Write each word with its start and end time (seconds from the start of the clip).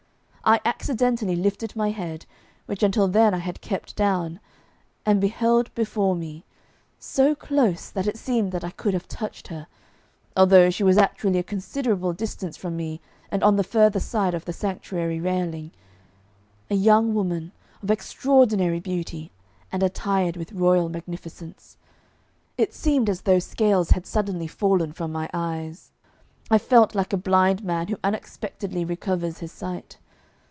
I 0.43 0.59
accidentally 0.65 1.35
lifted 1.35 1.75
my 1.75 1.91
head, 1.91 2.25
which 2.65 2.81
until 2.81 3.07
then 3.07 3.31
I 3.35 3.37
had 3.37 3.61
kept 3.61 3.95
down, 3.95 4.39
and 5.05 5.21
beheld 5.21 5.73
before 5.75 6.15
me, 6.15 6.45
so 6.97 7.35
close 7.35 7.91
that 7.91 8.07
it 8.07 8.17
seemed 8.17 8.51
that 8.51 8.63
I 8.63 8.71
could 8.71 8.95
have 8.95 9.07
touched 9.07 9.49
her 9.49 9.67
although 10.35 10.71
she 10.71 10.83
was 10.83 10.97
actually 10.97 11.37
a 11.37 11.43
considerable 11.43 12.11
distance 12.11 12.57
from 12.57 12.75
me 12.75 12.99
and 13.29 13.43
on 13.43 13.55
the 13.55 13.63
further 13.63 13.99
side 13.99 14.33
of 14.33 14.45
the 14.45 14.51
sanctuary 14.51 15.19
railing 15.19 15.71
a 16.71 16.75
young 16.75 17.13
woman 17.13 17.51
of 17.83 17.91
extraordinary 17.91 18.79
beauty, 18.79 19.31
and 19.71 19.83
attired 19.83 20.37
with 20.37 20.53
royal 20.53 20.89
magnificence. 20.89 21.77
It 22.57 22.73
seemed 22.73 23.11
as 23.11 23.21
though 23.21 23.39
scales 23.39 23.91
had 23.91 24.07
suddenly 24.07 24.47
fallen 24.47 24.91
from 24.91 25.11
my 25.11 25.29
eyes. 25.35 25.91
I 26.49 26.57
felt 26.57 26.95
like 26.95 27.13
a 27.13 27.17
blind 27.31 27.63
man 27.63 27.89
who 27.89 27.97
unexpectedly 28.03 28.83
recovers 28.83 29.37
his 29.37 29.51
sight. 29.51 29.99